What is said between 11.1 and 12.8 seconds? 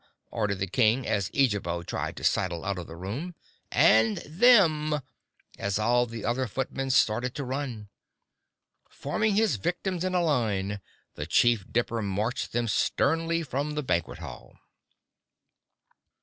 the Chief Dipper marched them